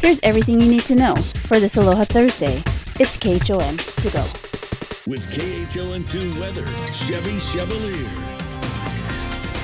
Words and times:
Here's 0.00 0.20
everything 0.22 0.60
you 0.60 0.68
need 0.68 0.82
to 0.82 0.94
know 0.94 1.16
for 1.46 1.58
this 1.58 1.76
Aloha 1.76 2.04
Thursday. 2.04 2.62
It's 3.00 3.16
KHON 3.16 3.76
to 3.78 4.10
go. 4.10 4.22
With 5.08 5.28
KHON2 5.32 6.40
weather, 6.40 6.66
Chevy 6.92 7.38
Chevalier. 7.40 8.37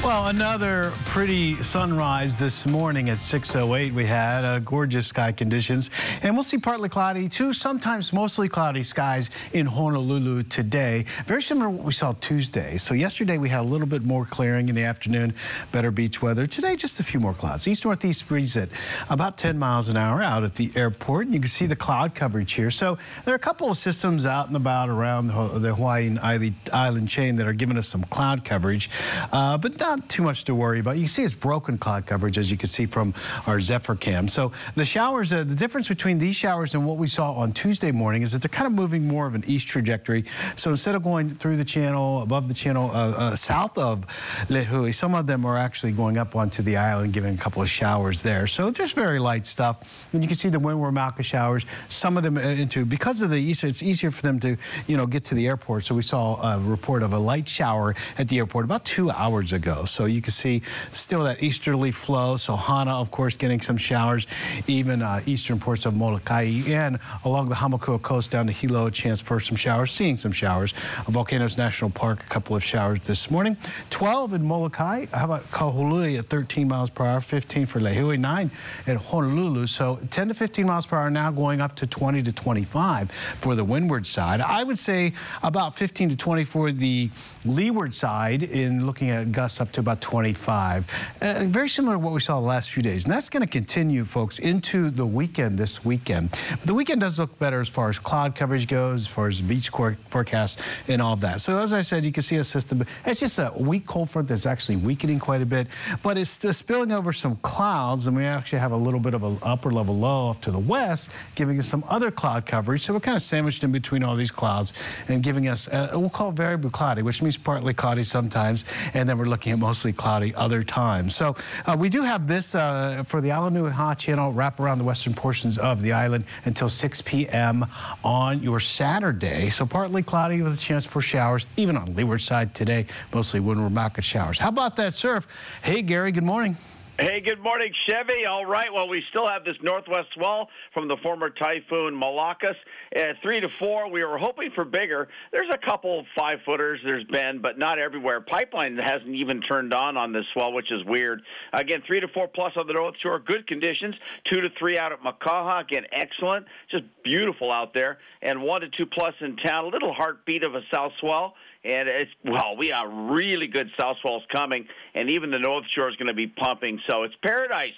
Well, 0.05 0.27
another 0.27 0.93
pretty 1.07 1.55
sunrise 1.63 2.37
this 2.37 2.67
morning 2.67 3.09
at 3.09 3.17
6.08. 3.17 3.93
We 3.93 4.05
had 4.05 4.45
uh, 4.45 4.59
gorgeous 4.59 5.07
sky 5.07 5.33
conditions, 5.33 5.89
and 6.23 6.35
we'll 6.35 6.43
see 6.43 6.59
partly 6.59 6.91
cloudy 6.91 7.27
to 7.31 7.55
sometimes 7.55 8.13
mostly 8.13 8.51
cloudy 8.51 8.83
skies 8.83 9.31
in 9.55 9.65
Honolulu 9.65 10.43
today. 10.43 11.07
Very 11.25 11.41
similar 11.41 11.69
to 11.69 11.71
what 11.71 11.87
we 11.87 11.95
saw 11.95 12.13
Tuesday. 12.21 12.77
So 12.77 12.93
yesterday 12.93 13.39
we 13.39 13.49
had 13.49 13.61
a 13.61 13.63
little 13.63 13.87
bit 13.87 14.03
more 14.03 14.27
clearing 14.27 14.69
in 14.69 14.75
the 14.75 14.83
afternoon, 14.83 15.33
better 15.73 15.91
beach 15.91 16.21
weather. 16.21 16.47
Today, 16.47 16.77
just 16.77 17.01
a 17.01 17.03
few 17.03 17.19
more 17.19 17.33
clouds. 17.33 17.67
East-northeast 17.67 18.29
breeze 18.29 18.59
at 18.59 18.69
about 19.09 19.39
10 19.39 19.59
miles 19.59 19.89
an 19.89 19.97
hour 19.97 20.23
out 20.23 20.45
at 20.45 20.57
the 20.57 20.71
airport. 20.77 21.29
And 21.29 21.35
you 21.35 21.41
can 21.41 21.49
see 21.49 21.65
the 21.65 21.77
cloud 21.77 22.15
coverage 22.15 22.53
here. 22.53 22.71
So 22.71 22.99
there 23.25 23.33
are 23.33 23.37
a 23.37 23.41
couple 23.41 23.71
of 23.71 23.79
systems 23.79 24.27
out 24.27 24.49
and 24.49 24.57
about 24.57 24.91
around 24.91 25.29
the 25.29 25.75
Hawaiian 25.75 26.19
island 26.19 27.09
chain 27.09 27.37
that 27.37 27.47
are 27.47 27.55
giving 27.55 27.79
us 27.79 27.89
some 27.89 28.05
cloud 28.05 28.45
coverage, 28.45 28.91
uh, 29.33 29.57
but 29.57 29.81
not 29.81 29.94
not 29.97 30.09
too 30.09 30.23
much 30.23 30.45
to 30.45 30.55
worry 30.55 30.81
about. 30.81 30.97
You 30.99 31.07
see 31.07 31.23
it's 31.23 31.35
broken 31.35 31.79
cloud 31.79 32.07
coverage, 32.07 32.37
as 32.37 32.51
you 32.51 32.57
can 32.57 32.69
see 32.69 32.87
from 32.87 33.15
our 33.47 33.61
Zephyr 33.61 33.95
cam. 33.95 34.29
So 34.29 34.51
the 34.75 34.85
showers, 34.85 35.33
uh, 35.33 35.45
the 35.45 35.55
difference 35.55 35.89
between 35.89 36.19
these 36.19 36.35
showers 36.35 36.75
and 36.75 36.85
what 36.87 36.97
we 36.97 37.07
saw 37.07 37.33
on 37.33 37.53
Tuesday 37.53 37.93
morning 37.93 38.23
is 38.23 38.33
that 38.33 38.43
they're 38.43 38.49
kind 38.49 38.67
of 38.67 38.73
moving 38.73 39.07
more 39.07 39.27
of 39.27 39.35
an 39.35 39.45
east 39.47 39.69
trajectory. 39.69 40.25
So 40.57 40.71
instead 40.71 40.97
of 40.97 41.03
going 41.05 41.31
through 41.31 41.59
the 41.59 41.65
channel, 41.65 42.23
above 42.23 42.49
the 42.49 42.55
channel, 42.55 42.91
uh, 42.91 43.15
uh, 43.17 43.37
south 43.37 43.79
of 43.79 44.07
Lihue, 44.49 44.93
some 44.93 45.15
of 45.15 45.27
them 45.27 45.45
are 45.45 45.57
actually 45.57 45.93
going 45.93 46.19
up 46.19 46.35
onto 46.35 46.63
the 46.63 46.77
island, 46.77 47.13
giving 47.13 47.35
a 47.35 47.39
couple 47.39 47.63
of 47.63 47.69
showers 47.69 48.23
there. 48.23 48.47
So 48.49 48.71
just 48.73 48.95
very 48.95 49.21
light 49.21 49.47
stuff. 49.47 50.09
And 50.13 50.23
you 50.23 50.29
can 50.29 50.37
see 50.37 50.49
the 50.49 50.59
Windward 50.59 50.95
Mauka 50.95 51.25
showers, 51.25 51.67
some 51.89 52.17
of 52.17 52.25
them 52.25 52.37
uh, 52.37 52.41
into, 52.41 52.85
because 52.85 53.23
of 53.23 53.31
the 53.31 53.41
east, 53.41 53.63
it's 53.63 53.83
easier 53.83 54.11
for 54.11 54.23
them 54.23 54.41
to, 54.41 54.57
you 54.89 54.97
know, 54.97 55.07
get 55.07 55.25
to 55.25 55.35
the 55.37 55.47
airport. 55.47 55.85
So 55.85 55.95
we 55.95 56.03
saw 56.03 56.43
a 56.43 56.59
report 56.59 57.03
of 57.05 57.13
a 57.13 57.19
light 57.19 57.47
shower 57.47 57.95
at 58.19 58.27
the 58.27 58.39
airport 58.39 58.65
about 58.65 58.85
two 58.85 59.11
hours 59.11 59.53
ago. 59.53 59.84
So 59.85 60.07
you 60.07 60.21
can 60.21 60.33
see 60.33 60.63
still 60.93 61.25
that 61.25 61.43
easterly 61.43 61.91
flow. 61.91 62.37
So 62.37 62.57
Hana, 62.57 63.01
of 63.01 63.11
course, 63.11 63.37
getting 63.37 63.61
some 63.61 63.77
showers, 63.77 64.27
even 64.67 65.03
uh, 65.03 65.21
eastern 65.27 65.59
ports 65.59 65.87
of 65.87 65.97
Molokai 65.97 66.63
and 66.69 66.99
along 67.25 67.49
the 67.49 67.55
Hamakua 67.55 68.01
coast 68.03 68.31
down 68.31 68.47
to 68.47 68.53
Hilo, 68.53 68.87
a 68.87 68.91
chance 68.91 69.21
for 69.21 69.41
some 69.41 69.57
showers, 69.57 69.91
seeing 69.91 70.17
some 70.17 70.33
showers. 70.33 70.73
Volcanoes 71.09 71.57
National 71.57 71.91
Park, 71.91 72.25
a 72.25 72.29
couple 72.29 72.57
of 72.57 72.65
showers 72.65 73.01
this 73.01 73.31
morning. 73.31 73.57
12 73.91 74.35
in 74.35 74.43
Molokai. 74.45 75.07
How 75.13 75.25
about 75.27 75.45
Kahului 75.51 76.19
at 76.19 76.27
13 76.27 76.69
miles 76.69 76.91
per 76.91 77.05
hour, 77.05 77.21
15 77.21 77.67
for 77.67 77.81
Lihue, 77.81 78.19
9 78.19 78.51
at 78.87 78.97
Honolulu. 78.97 79.67
So 79.67 79.99
10 80.11 80.29
to 80.29 80.35
15 80.35 80.67
miles 80.67 80.87
per 80.87 80.99
hour 80.99 81.11
now 81.11 81.31
going 81.31 81.61
up 81.61 81.77
to 81.77 81.87
20 81.87 82.23
to 82.23 82.33
25 82.33 83.11
for 83.11 83.55
the 83.55 83.65
windward 83.65 84.07
side. 84.07 84.41
I 84.41 84.63
would 84.63 84.79
say 84.79 85.13
about 85.43 85.77
15 85.77 86.11
to 86.11 86.17
20 86.17 86.45
for 86.45 86.73
the 86.73 87.11
leeward 87.45 87.95
side 87.95 88.43
in 88.43 88.87
looking 88.87 89.11
at 89.11 89.33
gusts 89.33 89.61
up 89.61 89.73
to 89.75 89.81
about 89.81 90.01
25. 90.01 91.19
Uh, 91.21 91.45
very 91.45 91.69
similar 91.69 91.95
to 91.95 91.99
what 91.99 92.13
we 92.13 92.21
saw 92.21 92.41
the 92.41 92.47
last 92.47 92.71
few 92.71 92.83
days. 92.83 93.05
And 93.05 93.13
that's 93.13 93.29
going 93.29 93.43
to 93.43 93.49
continue, 93.49 94.05
folks, 94.05 94.39
into 94.39 94.91
the 94.91 95.07
weekend 95.07 95.59
this 95.59 95.85
weekend. 95.85 96.31
But 96.51 96.63
the 96.63 96.75
weekend 96.75 97.01
does 97.01 97.19
look 97.19 97.39
better 97.39 97.61
as 97.61 97.69
far 97.69 97.89
as 97.89 97.99
cloud 97.99 98.35
coverage 98.35 98.69
goes, 98.69 99.03
as 99.03 99.07
far 99.07 99.29
as 99.29 99.41
beach 99.41 99.69
forecast 99.69 100.61
and 100.89 101.03
all 101.03 101.13
of 101.13 101.21
that. 101.21 101.41
So 101.41 101.59
as 101.59 101.73
I 101.73 101.83
said, 101.83 102.05
you 102.05 102.13
can 102.13 102.23
see 102.23 102.37
a 102.37 102.45
system. 102.45 102.85
It's 103.05 103.21
just 103.21 103.39
a 103.39 103.53
weak 103.57 103.87
cold 103.87 104.11
front 104.11 104.29
that's 104.29 104.47
actually 104.47 104.77
weakening 104.77 105.19
quite 105.19 105.43
a 105.43 105.47
bit, 105.47 105.67
but 106.03 106.17
it's 106.17 106.31
spilling 106.57 106.93
over 106.93 107.13
some 107.13 107.37
clouds, 107.37 108.07
and 108.07 108.17
we 108.17 108.25
actually 108.25 108.61
have 108.61 108.73
a 108.73 108.77
little 108.77 109.01
bit 109.01 109.15
of 109.15 109.23
an 109.23 109.39
upper 109.43 109.71
level 109.71 109.97
low 109.97 110.29
off 110.29 110.41
to 110.43 110.51
the 110.51 110.59
west, 110.59 111.11
giving 111.35 111.59
us 111.59 111.67
some 111.67 111.85
other 111.89 112.11
cloud 112.11 112.47
coverage. 112.47 112.83
So 112.83 112.93
we're 112.93 113.01
kind 113.01 113.17
of 113.17 113.23
sandwiched 113.23 113.65
in 113.65 113.73
between 113.73 114.05
all 114.05 114.15
these 114.15 114.31
clouds 114.31 114.73
and 115.09 115.23
giving 115.23 115.49
us, 115.49 115.69
uh, 115.69 115.91
we'll 115.95 116.11
call 116.11 116.31
variable 116.31 116.71
cloudy, 116.71 117.03
which 117.03 117.23
means 117.23 117.37
partly 117.37 117.75
cloudy 117.75 118.05
sometimes, 118.05 118.65
and 118.95 119.09
then 119.09 119.19
we're 119.19 119.25
looking 119.25 119.53
at 119.53 119.59
mostly 119.65 119.95
cloudy 119.95 120.35
other 120.35 120.63
times. 120.63 121.17
So 121.17 121.35
uh, 121.65 121.75
we 121.79 121.89
do 121.89 122.03
have 122.03 122.29
this 122.29 122.55
uh, 122.55 123.03
for 123.07 123.23
the 123.23 123.31
Alenuihaha 123.31 123.97
channel 123.97 124.31
wrap 124.31 124.61
around 124.61 124.77
the 124.77 124.85
western 124.85 125.15
portions 125.15 125.57
of 125.57 125.81
the 125.81 125.93
island 125.93 126.27
until 126.45 126.69
6 126.69 127.01
p.m. 127.01 127.65
on 128.05 128.43
your 128.43 128.61
Saturday. 128.61 129.49
So 129.49 129.65
partly 129.65 130.03
cloudy 130.03 130.43
with 130.43 130.53
a 130.53 130.59
chance 130.59 130.85
for 130.85 131.01
showers, 131.01 131.47
even 131.57 131.79
on 131.79 131.95
leeward 131.95 132.21
side 132.21 132.55
today, 132.55 132.85
mostly 133.15 133.41
windward 133.41 133.73
mauka 133.73 134.03
showers. 134.03 134.39
How 134.39 134.51
about 134.51 134.77
that 134.77 134.93
surf? 134.93 135.27
Hey, 135.63 135.81
Gary, 135.81 136.13
good 136.13 136.25
morning. 136.25 136.59
Hey, 136.97 137.21
good 137.21 137.41
morning, 137.41 137.73
Chevy. 137.89 138.25
All 138.25 138.47
right. 138.47 138.73
Well, 138.73 138.87
we 138.87 139.03
still 139.11 139.27
have 139.27 139.45
this 139.45 139.57
northwest 139.61 140.11
swell 140.15 140.49
from 140.73 140.87
the 140.87 140.97
former 141.03 141.29
typhoon 141.29 142.01
Malakas. 142.01 142.55
At 142.95 143.21
three 143.21 143.41
to 143.41 143.49
four, 143.59 143.91
we 143.91 144.05
were 144.05 144.17
hoping 144.17 144.51
for 144.55 144.65
bigger. 144.65 145.09
There's 145.33 145.51
a 145.53 145.59
couple 145.59 146.07
five 146.17 146.39
footers. 146.47 146.79
There's 146.85 147.03
been, 147.07 147.41
but 147.43 147.59
not 147.59 147.81
everywhere. 147.81 148.21
Pipeline 148.21 148.77
hasn't 148.77 149.13
even 149.13 149.41
turned 149.41 149.75
on 149.75 149.97
on 149.97 150.13
this 150.13 150.25
swell, 150.33 150.53
which 150.53 150.71
is 150.71 150.85
weird. 150.85 151.21
Again, 151.53 151.83
three 151.85 151.99
to 151.99 152.07
four 152.15 152.29
plus 152.29 152.53
on 152.57 152.69
the 152.69 152.75
north 152.75 152.95
shore. 153.03 153.19
Good 153.19 153.49
conditions. 153.49 153.97
Two 154.33 154.41
to 154.41 154.49
three 154.57 154.79
out 154.79 154.93
at 154.93 155.01
Makaha. 155.03 155.63
Again, 155.63 155.87
excellent. 155.91 156.47
Just 156.71 156.85
beautiful 157.03 157.51
out 157.51 157.75
there. 157.75 157.99
And 158.23 158.41
one 158.41 158.61
to 158.61 158.69
two 158.69 158.87
plus 158.87 159.15
in 159.21 159.37
town. 159.39 159.65
A 159.65 159.69
little 159.69 159.93
heartbeat 159.93 160.45
of 160.45 160.55
a 160.55 160.61
south 160.73 160.93
swell 161.01 161.35
and 161.65 161.89
it's 161.89 162.11
well, 162.25 162.57
we 162.57 162.73
are 162.73 162.89
really 162.89 163.47
good 163.47 163.71
south 163.79 163.97
swells 164.03 164.23
coming, 164.33 164.67
and 164.95 165.11
even 165.11 165.31
the 165.31 165.39
North 165.39 165.65
Shore 165.75 165.89
is 165.89 165.97
going 165.97 166.09
to 166.09 166.15
be 166.15 166.27
pumping. 166.27 166.81
So 166.89 167.05
it's 167.05 167.15
paradise. 167.23 167.73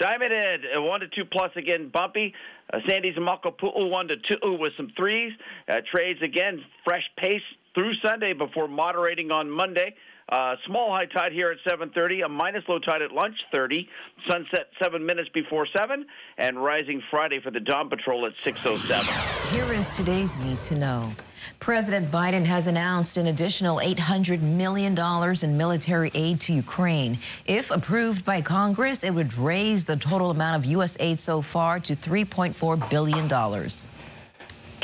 Diamond 0.00 0.32
Head, 0.32 0.60
uh, 0.76 0.82
one 0.82 1.00
to 1.00 1.08
two 1.08 1.24
plus 1.24 1.50
again, 1.56 1.88
bumpy. 1.88 2.34
Uh, 2.72 2.78
Sandy's 2.88 3.16
and 3.16 3.26
Makapu'u, 3.26 3.90
one 3.90 4.08
to 4.08 4.16
two 4.16 4.56
with 4.58 4.72
some 4.76 4.90
threes. 4.96 5.32
Uh, 5.68 5.76
trades 5.92 6.20
again, 6.22 6.64
fresh 6.84 7.04
pace 7.16 7.42
through 7.74 7.94
Sunday 8.04 8.32
before 8.32 8.68
moderating 8.68 9.30
on 9.30 9.50
Monday. 9.50 9.94
Uh, 10.28 10.56
small 10.66 10.90
high 10.90 11.06
tide 11.06 11.32
here 11.32 11.50
at 11.50 11.58
7:30, 11.70 12.24
a 12.24 12.28
minus 12.28 12.64
low 12.66 12.78
tide 12.78 13.02
at 13.02 13.12
lunch 13.12 13.36
30, 13.52 13.88
sunset 14.28 14.68
seven 14.82 15.04
minutes 15.04 15.28
before 15.34 15.66
seven, 15.76 16.06
and 16.38 16.62
rising 16.62 17.02
Friday 17.10 17.40
for 17.40 17.50
the 17.50 17.60
dawn 17.60 17.90
patrol 17.90 18.26
at 18.26 18.32
6:07. 18.44 19.54
Here 19.54 19.72
is 19.72 19.88
today's 19.90 20.38
need 20.38 20.60
to 20.62 20.76
know. 20.76 21.12
President 21.60 22.10
Biden 22.10 22.44
has 22.46 22.66
announced 22.66 23.16
an 23.16 23.26
additional 23.26 23.78
$800 23.78 24.40
million 24.40 24.96
in 25.42 25.58
military 25.58 26.10
aid 26.14 26.40
to 26.40 26.52
Ukraine. 26.52 27.18
If 27.46 27.70
approved 27.70 28.24
by 28.24 28.40
Congress, 28.40 29.04
it 29.04 29.10
would 29.10 29.36
raise 29.36 29.84
the 29.84 29.96
total 29.96 30.30
amount 30.30 30.56
of 30.56 30.64
U.S. 30.66 30.96
aid 31.00 31.20
so 31.20 31.42
far 31.42 31.80
to 31.80 31.94
$3.4 31.94 32.90
billion. 32.90 33.28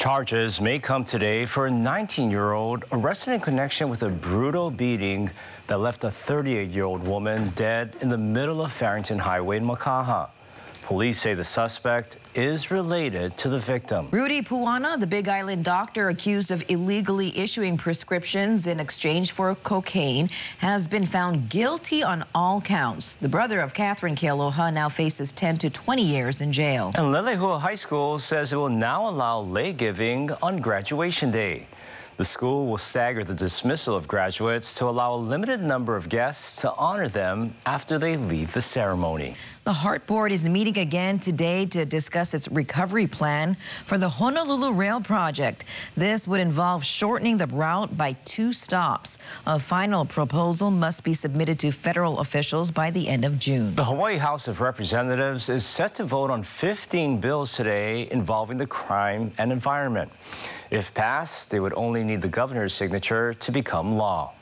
Charges 0.00 0.62
may 0.62 0.78
come 0.78 1.04
today 1.04 1.44
for 1.44 1.66
a 1.66 1.70
19-year-old 1.70 2.86
arrested 2.90 3.34
in 3.34 3.40
connection 3.40 3.90
with 3.90 4.02
a 4.02 4.08
brutal 4.08 4.70
beating 4.70 5.30
that 5.66 5.76
left 5.76 6.04
a 6.04 6.06
38-year-old 6.06 7.06
woman 7.06 7.50
dead 7.54 7.94
in 8.00 8.08
the 8.08 8.16
middle 8.16 8.62
of 8.62 8.72
Farrington 8.72 9.18
Highway 9.18 9.58
in 9.58 9.66
Makaha. 9.66 10.30
Police 10.90 11.20
say 11.20 11.34
the 11.34 11.44
suspect 11.44 12.18
is 12.34 12.72
related 12.72 13.36
to 13.36 13.48
the 13.48 13.60
victim. 13.60 14.08
Rudy 14.10 14.42
Puana, 14.42 14.98
the 14.98 15.06
Big 15.06 15.28
Island 15.28 15.64
doctor 15.64 16.08
accused 16.08 16.50
of 16.50 16.64
illegally 16.68 17.30
issuing 17.38 17.76
prescriptions 17.76 18.66
in 18.66 18.80
exchange 18.80 19.30
for 19.30 19.54
cocaine, 19.54 20.28
has 20.58 20.88
been 20.88 21.06
found 21.06 21.48
guilty 21.48 22.02
on 22.02 22.24
all 22.34 22.60
counts. 22.60 23.14
The 23.14 23.28
brother 23.28 23.60
of 23.60 23.72
Katherine 23.72 24.16
Kealoha 24.16 24.74
now 24.74 24.88
faces 24.88 25.30
10 25.30 25.58
to 25.58 25.70
20 25.70 26.02
years 26.02 26.40
in 26.40 26.50
jail. 26.50 26.90
And 26.96 27.14
Leilehua 27.14 27.60
High 27.60 27.76
School 27.76 28.18
says 28.18 28.52
it 28.52 28.56
will 28.56 28.68
now 28.68 29.08
allow 29.08 29.38
lei 29.38 29.72
giving 29.72 30.32
on 30.42 30.58
graduation 30.58 31.30
day. 31.30 31.68
The 32.20 32.26
school 32.26 32.66
will 32.66 32.76
stagger 32.76 33.24
the 33.24 33.32
dismissal 33.32 33.96
of 33.96 34.06
graduates 34.06 34.74
to 34.74 34.84
allow 34.84 35.14
a 35.14 35.16
limited 35.16 35.62
number 35.62 35.96
of 35.96 36.10
guests 36.10 36.60
to 36.60 36.70
honor 36.74 37.08
them 37.08 37.54
after 37.64 37.98
they 37.98 38.18
leave 38.18 38.52
the 38.52 38.60
ceremony. 38.60 39.36
The 39.64 39.72
HART 39.72 40.06
Board 40.06 40.30
is 40.30 40.46
meeting 40.46 40.76
again 40.76 41.18
today 41.18 41.64
to 41.64 41.86
discuss 41.86 42.34
its 42.34 42.46
recovery 42.48 43.06
plan 43.06 43.54
for 43.86 43.96
the 43.96 44.10
Honolulu 44.10 44.72
Rail 44.72 45.00
project. 45.00 45.64
This 45.96 46.28
would 46.28 46.42
involve 46.42 46.84
shortening 46.84 47.38
the 47.38 47.46
route 47.46 47.96
by 47.96 48.12
two 48.26 48.52
stops. 48.52 49.16
A 49.46 49.58
final 49.58 50.04
proposal 50.04 50.70
must 50.70 51.02
be 51.02 51.14
submitted 51.14 51.58
to 51.60 51.70
federal 51.70 52.18
officials 52.18 52.70
by 52.70 52.90
the 52.90 53.08
end 53.08 53.24
of 53.24 53.38
June. 53.38 53.74
The 53.76 53.84
Hawaii 53.84 54.18
House 54.18 54.46
of 54.46 54.60
Representatives 54.60 55.48
is 55.48 55.64
set 55.64 55.94
to 55.94 56.04
vote 56.04 56.30
on 56.30 56.42
15 56.42 57.18
bills 57.18 57.54
today 57.54 58.10
involving 58.10 58.58
the 58.58 58.66
crime 58.66 59.32
and 59.38 59.50
environment. 59.50 60.12
If 60.70 60.94
passed, 60.94 61.50
they 61.50 61.58
would 61.58 61.74
only 61.74 62.04
need 62.04 62.22
the 62.22 62.28
governor's 62.28 62.72
signature 62.72 63.34
to 63.34 63.52
become 63.52 63.96
law. 63.96 64.32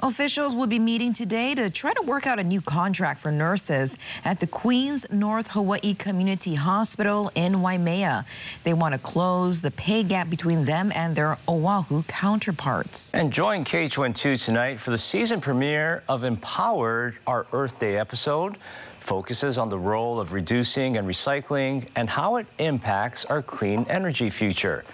Officials 0.00 0.54
will 0.54 0.66
be 0.68 0.78
meeting 0.78 1.12
today 1.12 1.56
to 1.56 1.70
try 1.70 1.92
to 1.92 2.02
work 2.02 2.26
out 2.26 2.38
a 2.38 2.44
new 2.44 2.60
contract 2.60 3.20
for 3.20 3.32
nurses 3.32 3.98
at 4.24 4.38
the 4.38 4.46
Queens 4.46 5.06
North 5.10 5.48
Hawaii 5.52 5.94
Community 5.94 6.54
Hospital 6.54 7.32
in 7.34 7.62
Waimea. 7.62 8.24
They 8.62 8.74
want 8.74 8.94
to 8.94 9.00
close 9.00 9.60
the 9.60 9.72
pay 9.72 10.04
gap 10.04 10.30
between 10.30 10.64
them 10.64 10.92
and 10.94 11.16
their 11.16 11.36
Oahu 11.48 12.04
counterparts. 12.04 13.12
And 13.12 13.32
join 13.32 13.64
KHON2 13.64 14.44
tonight 14.44 14.78
for 14.78 14.92
the 14.92 14.98
season 14.98 15.40
premiere 15.40 16.04
of 16.08 16.22
Empowered, 16.22 17.18
our 17.26 17.46
Earth 17.52 17.80
Day 17.80 17.98
episode 17.98 18.56
focuses 19.00 19.58
on 19.58 19.68
the 19.68 19.78
role 19.78 20.20
of 20.20 20.32
reducing 20.32 20.96
and 20.96 21.08
recycling 21.08 21.88
and 21.96 22.10
how 22.10 22.36
it 22.36 22.46
impacts 22.58 23.24
our 23.24 23.42
clean 23.42 23.86
energy 23.88 24.28
future. 24.28 24.84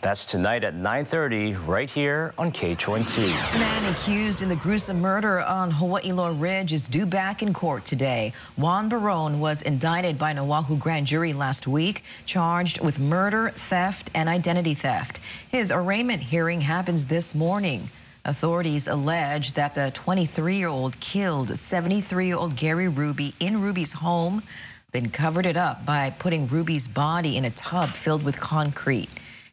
That's 0.00 0.24
tonight 0.24 0.62
at 0.62 0.74
9.30 0.74 1.66
right 1.66 1.90
here 1.90 2.32
on 2.38 2.52
KHON2. 2.52 3.52
The 3.52 3.58
man 3.58 3.92
accused 3.92 4.42
in 4.42 4.48
the 4.48 4.54
gruesome 4.54 5.00
murder 5.00 5.40
on 5.40 5.72
Hawaii 5.72 6.12
Loa 6.12 6.32
Ridge 6.32 6.72
is 6.72 6.86
due 6.86 7.04
back 7.04 7.42
in 7.42 7.52
court 7.52 7.84
today. 7.84 8.32
Juan 8.56 8.88
Barone 8.88 9.40
was 9.40 9.62
indicted 9.62 10.16
by 10.16 10.30
an 10.30 10.38
Oahu 10.38 10.76
grand 10.76 11.08
jury 11.08 11.32
last 11.32 11.66
week, 11.66 12.04
charged 12.26 12.80
with 12.80 13.00
murder, 13.00 13.48
theft, 13.48 14.12
and 14.14 14.28
identity 14.28 14.74
theft. 14.74 15.18
His 15.50 15.72
arraignment 15.72 16.22
hearing 16.22 16.60
happens 16.60 17.06
this 17.06 17.34
morning. 17.34 17.88
Authorities 18.24 18.86
allege 18.86 19.54
that 19.54 19.74
the 19.74 19.90
23-year-old 19.94 21.00
killed 21.00 21.48
73-year-old 21.48 22.54
Gary 22.54 22.86
Ruby 22.86 23.34
in 23.40 23.60
Ruby's 23.60 23.94
home, 23.94 24.44
then 24.92 25.08
covered 25.10 25.44
it 25.44 25.56
up 25.56 25.84
by 25.84 26.10
putting 26.20 26.46
Ruby's 26.46 26.86
body 26.86 27.36
in 27.36 27.44
a 27.44 27.50
tub 27.50 27.88
filled 27.88 28.24
with 28.24 28.38
concrete. 28.38 29.08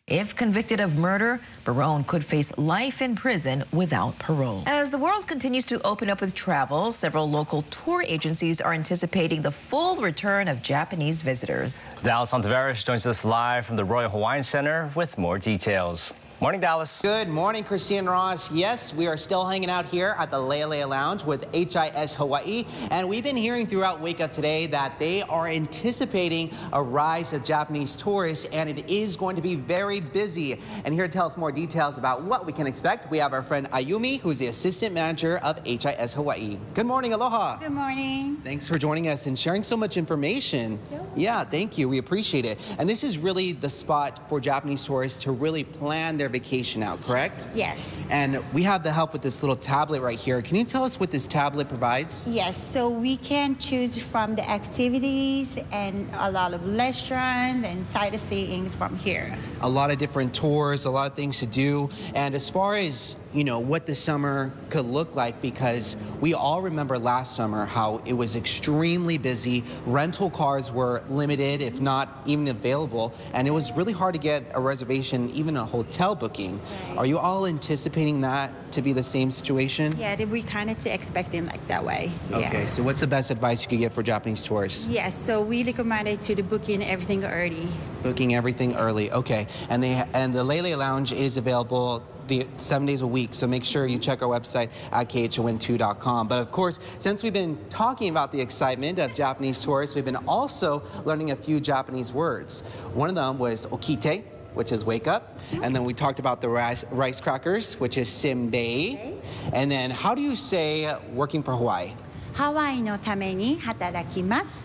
If 0.07 0.35
convicted 0.35 0.81
of 0.81 0.99
murder, 0.99 1.39
Barone 1.63 2.03
could 2.03 2.23
face 2.23 2.55
life 2.59 3.01
in 3.01 3.15
prison 3.15 3.63
without 3.73 4.19
parole. 4.19 4.61
As 4.67 4.91
the 4.91 4.99
world 4.99 5.25
continues 5.25 5.65
to 5.65 5.81
open 5.83 6.11
up 6.11 6.21
with 6.21 6.35
travel, 6.35 6.93
several 6.93 7.27
local 7.27 7.63
tour 7.63 8.03
agencies 8.07 8.61
are 8.61 8.71
anticipating 8.71 9.41
the 9.41 9.49
full 9.49 9.95
return 9.99 10.47
of 10.47 10.61
Japanese 10.61 11.23
visitors. 11.23 11.89
Dallas 12.03 12.29
Ontiveros 12.29 12.85
joins 12.85 13.07
us 13.07 13.25
live 13.25 13.65
from 13.65 13.77
the 13.77 13.83
Royal 13.83 14.11
Hawaiian 14.11 14.43
Center 14.43 14.91
with 14.93 15.17
more 15.17 15.39
details. 15.39 16.13
Good 16.45 16.49
morning, 16.49 16.61
Dallas. 16.61 17.01
Good 17.01 17.27
morning, 17.27 17.63
Christine 17.63 18.05
Ross. 18.05 18.51
Yes, 18.51 18.93
we 18.93 19.07
are 19.07 19.17
still 19.17 19.45
hanging 19.45 19.71
out 19.71 19.87
here 19.87 20.15
at 20.19 20.29
the 20.29 20.37
LeaLea 20.37 20.87
Lounge 20.87 21.23
with 21.23 21.51
HIS 21.51 22.13
Hawaii, 22.13 22.67
and 22.91 23.09
we've 23.09 23.23
been 23.23 23.35
hearing 23.35 23.65
throughout 23.65 23.99
Wake 23.99 24.21
Up 24.21 24.31
today 24.31 24.67
that 24.67 24.99
they 24.99 25.23
are 25.23 25.47
anticipating 25.47 26.51
a 26.71 26.83
rise 26.83 27.33
of 27.33 27.43
Japanese 27.43 27.95
tourists, 27.95 28.45
and 28.51 28.69
it 28.69 28.87
is 28.87 29.15
going 29.15 29.35
to 29.35 29.41
be 29.41 29.55
very 29.55 29.99
busy. 29.99 30.61
And 30.83 30.93
here 30.93 31.07
to 31.07 31.11
tell 31.11 31.25
us 31.25 31.35
more 31.35 31.51
details 31.51 31.97
about 31.97 32.21
what 32.21 32.45
we 32.45 32.53
can 32.53 32.67
expect, 32.67 33.09
we 33.09 33.17
have 33.17 33.33
our 33.33 33.41
friend 33.41 33.67
Ayumi, 33.71 34.19
who's 34.19 34.37
the 34.37 34.45
assistant 34.45 34.93
manager 34.93 35.39
of 35.39 35.57
HIS 35.65 36.13
Hawaii. 36.13 36.59
Good 36.75 36.85
morning, 36.85 37.13
aloha. 37.13 37.57
Good 37.57 37.71
morning. 37.71 38.39
Thanks 38.43 38.67
for 38.67 38.77
joining 38.77 39.07
us 39.07 39.25
and 39.25 39.37
sharing 39.37 39.63
so 39.63 39.75
much 39.75 39.97
information. 39.97 40.79
Yeah, 41.15 41.43
thank 41.43 41.79
you. 41.79 41.89
We 41.89 41.97
appreciate 41.97 42.45
it. 42.45 42.59
And 42.77 42.87
this 42.87 43.03
is 43.03 43.17
really 43.17 43.53
the 43.53 43.69
spot 43.69 44.29
for 44.29 44.39
Japanese 44.39 44.85
tourists 44.85 45.23
to 45.23 45.31
really 45.31 45.63
plan 45.63 46.17
their 46.17 46.25
their 46.25 46.31
vacation 46.39 46.83
out, 46.83 47.01
correct? 47.03 47.47
Yes. 47.55 48.03
And 48.09 48.43
we 48.53 48.61
have 48.63 48.83
the 48.83 48.91
help 48.91 49.13
with 49.13 49.21
this 49.21 49.41
little 49.41 49.55
tablet 49.55 50.01
right 50.01 50.19
here. 50.19 50.41
Can 50.41 50.57
you 50.57 50.65
tell 50.65 50.83
us 50.83 50.99
what 50.99 51.09
this 51.09 51.27
tablet 51.27 51.69
provides? 51.69 52.25
Yes, 52.27 52.55
so 52.73 52.89
we 52.89 53.15
can 53.15 53.57
choose 53.57 53.97
from 53.97 54.35
the 54.35 54.45
activities 54.49 55.57
and 55.71 56.09
a 56.27 56.29
lot 56.29 56.53
of 56.53 56.61
restaurants 56.77 57.63
and 57.63 57.85
sightseeing 57.87 58.67
from 58.67 58.97
here. 58.97 59.37
A 59.61 59.69
lot 59.69 59.91
of 59.91 59.97
different 59.97 60.33
tours, 60.33 60.83
a 60.85 60.91
lot 60.91 61.09
of 61.09 61.15
things 61.15 61.39
to 61.39 61.45
do. 61.45 61.89
And 62.13 62.35
as 62.35 62.49
far 62.49 62.75
as 62.75 63.15
you 63.35 63.43
know, 63.43 63.59
what 63.59 63.85
the 63.85 63.93
summer 63.93 64.53
could 64.69 64.85
look 64.85 65.13
like 65.13 65.41
because 65.41 65.97
we 66.21 66.33
all 66.33 66.61
remember 66.61 66.97
last 66.97 67.35
summer 67.35 67.65
how 67.65 68.01
it 68.05 68.13
was 68.13 68.37
extremely 68.37 69.17
busy. 69.17 69.63
Rental 69.85 70.29
cars 70.29 70.71
were 70.71 71.03
limited, 71.09 71.61
if 71.61 71.81
not 71.81 72.23
even 72.25 72.47
available, 72.47 73.13
and 73.33 73.45
it 73.45 73.51
was 73.51 73.73
really 73.73 73.91
hard 73.91 74.13
to 74.13 74.19
get 74.19 74.43
a 74.53 74.61
reservation, 74.61 75.29
even 75.31 75.57
a 75.57 75.65
hotel 75.65 76.15
booking. 76.15 76.61
Right. 76.87 76.97
Are 76.99 77.05
you 77.05 77.17
all 77.17 77.45
anticipating 77.45 78.21
that 78.21 78.71
to 78.71 78.81
be 78.81 78.93
the 78.93 79.03
same 79.03 79.31
situation? 79.31 79.93
Yeah, 79.97 80.23
we 80.23 80.41
kind 80.41 80.69
of 80.69 80.85
expecting 80.85 81.45
like 81.45 81.67
that 81.67 81.83
way. 81.83 82.11
Okay, 82.31 82.39
yes. 82.39 82.77
so 82.77 82.83
what's 82.83 83.01
the 83.01 83.07
best 83.07 83.31
advice 83.31 83.61
you 83.63 83.67
could 83.67 83.79
give 83.79 83.93
for 83.93 84.01
Japanese 84.01 84.43
tourists? 84.43 84.85
Yes, 84.85 85.13
so 85.13 85.41
we 85.41 85.63
recommend 85.63 86.07
it 86.07 86.21
to 86.21 86.35
the 86.35 86.43
booking 86.43 86.81
everything 86.83 87.25
early. 87.25 87.67
Booking 88.01 88.33
everything 88.33 88.75
early, 88.75 89.11
okay. 89.11 89.47
And 89.69 89.83
they 89.83 90.05
and 90.13 90.33
the 90.33 90.43
LeaLea 90.43 90.77
Lounge 90.77 91.11
is 91.11 91.35
available 91.35 92.01
the 92.27 92.47
seven 92.57 92.85
days 92.85 93.01
a 93.01 93.07
week. 93.07 93.33
So 93.33 93.47
make 93.47 93.63
sure 93.63 93.87
you 93.87 93.97
check 93.97 94.21
our 94.21 94.29
website 94.29 94.69
at 94.91 95.09
khon2.com. 95.09 96.27
But 96.27 96.41
of 96.41 96.51
course, 96.51 96.79
since 96.99 97.23
we've 97.23 97.33
been 97.33 97.57
talking 97.69 98.09
about 98.09 98.31
the 98.31 98.41
excitement 98.41 98.99
of 98.99 99.13
Japanese 99.13 99.61
tourists, 99.61 99.95
we've 99.95 100.05
been 100.05 100.15
also 100.27 100.83
learning 101.05 101.31
a 101.31 101.35
few 101.35 101.59
Japanese 101.59 102.11
words. 102.11 102.61
One 102.93 103.09
of 103.09 103.15
them 103.15 103.37
was 103.37 103.65
okite, 103.67 104.23
which 104.53 104.71
is 104.71 104.85
wake 104.85 105.07
up. 105.07 105.39
And 105.61 105.75
then 105.75 105.83
we 105.83 105.93
talked 105.93 106.19
about 106.19 106.41
the 106.41 106.49
rice, 106.49 106.85
rice 106.91 107.19
crackers, 107.19 107.79
which 107.79 107.97
is 107.97 108.09
senbei. 108.09 109.21
And 109.53 109.69
then 109.69 109.91
how 109.91 110.15
do 110.15 110.21
you 110.21 110.35
say 110.35 110.91
working 111.13 111.43
for 111.43 111.55
Hawaii? 111.55 111.93
Hawaii 112.33 112.81
no 112.81 112.97
tame 112.97 113.37
ni 113.37 113.55
hatarakimasu. 113.57 114.63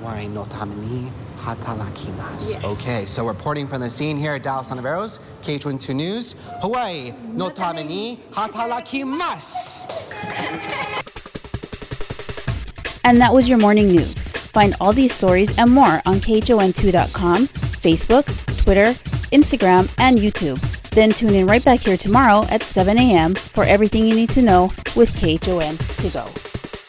Hawaii 0.00 0.28
no 0.28 0.44
tame 0.44 0.76
ni 0.76 1.12
hatarakimasu. 1.36 2.54
Yes. 2.54 2.64
Okay, 2.64 3.06
so 3.06 3.26
reporting 3.26 3.66
from 3.66 3.80
the 3.80 3.90
scene 3.90 4.16
here 4.16 4.32
at 4.32 4.42
Dallas 4.42 4.70
Ontiveros, 4.70 5.20
KHON2 5.42 5.94
News, 5.94 6.34
Hawaii 6.60 7.12
no 7.32 7.50
tame 7.50 7.86
ni 7.86 8.20
hatarakimasu. 8.32 9.84
And 13.04 13.20
that 13.20 13.32
was 13.32 13.48
your 13.48 13.58
morning 13.58 13.88
news. 13.88 14.20
Find 14.56 14.74
all 14.80 14.92
these 14.92 15.12
stories 15.12 15.56
and 15.58 15.70
more 15.70 16.02
on 16.06 16.18
KHON2.com, 16.18 17.46
Facebook, 17.46 18.24
Twitter, 18.56 18.94
Instagram, 19.30 19.88
and 19.98 20.18
YouTube. 20.18 20.58
Then 20.90 21.12
tune 21.12 21.34
in 21.34 21.46
right 21.46 21.64
back 21.64 21.80
here 21.80 21.96
tomorrow 21.96 22.44
at 22.48 22.62
7 22.62 22.98
a.m. 22.98 23.34
for 23.34 23.64
everything 23.64 24.06
you 24.06 24.14
need 24.14 24.30
to 24.30 24.42
know 24.42 24.70
with 24.96 25.14
KHON 25.14 25.76
to 25.98 26.08
go. 26.08 26.45